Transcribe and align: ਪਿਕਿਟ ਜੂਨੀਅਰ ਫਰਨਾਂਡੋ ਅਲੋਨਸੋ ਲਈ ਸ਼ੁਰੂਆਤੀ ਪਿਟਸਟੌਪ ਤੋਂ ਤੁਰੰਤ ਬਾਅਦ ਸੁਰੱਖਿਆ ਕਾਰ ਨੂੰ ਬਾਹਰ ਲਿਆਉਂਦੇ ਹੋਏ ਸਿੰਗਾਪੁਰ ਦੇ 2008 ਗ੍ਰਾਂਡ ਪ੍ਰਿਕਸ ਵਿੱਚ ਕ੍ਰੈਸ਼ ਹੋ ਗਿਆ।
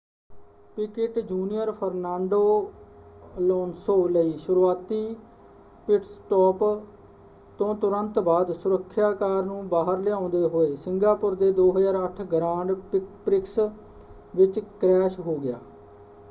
ਪਿਕਿਟ 0.77 1.17
ਜੂਨੀਅਰ 1.21 1.71
ਫਰਨਾਂਡੋ 1.71 2.39
ਅਲੋਨਸੋ 3.37 4.07
ਲਈ 4.07 4.35
ਸ਼ੁਰੂਆਤੀ 4.37 5.15
ਪਿਟਸਟੌਪ 5.87 6.63
ਤੋਂ 7.59 7.73
ਤੁਰੰਤ 7.75 8.19
ਬਾਅਦ 8.19 8.51
ਸੁਰੱਖਿਆ 8.51 9.13
ਕਾਰ 9.13 9.43
ਨੂੰ 9.43 9.67
ਬਾਹਰ 9.69 9.99
ਲਿਆਉਂਦੇ 9.99 10.43
ਹੋਏ 10.47 10.75
ਸਿੰਗਾਪੁਰ 10.75 11.35
ਦੇ 11.35 11.51
2008 11.57 12.25
ਗ੍ਰਾਂਡ 12.31 12.73
ਪ੍ਰਿਕਸ 13.25 13.57
ਵਿੱਚ 14.35 14.59
ਕ੍ਰੈਸ਼ 14.79 15.19
ਹੋ 15.19 15.37
ਗਿਆ। 15.37 15.59